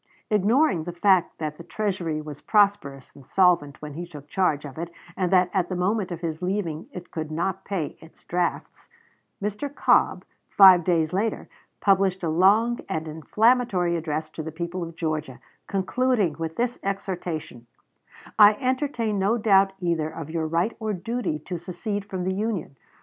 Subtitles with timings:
[0.31, 4.79] Ignoring the fact that the Treasury was prosperous and solvent when he took charge of
[4.79, 8.89] it, and that at the moment of his leaving it could not pay its drafts,
[9.39, 9.69] Mr.
[9.71, 11.47] Cobb, five days later,
[11.81, 17.67] published a long and inflammatory address to the people of Georgia, concluding with this exhortation:
[18.39, 22.75] "I entertain no doubt either of your right or duty to secede from the Union.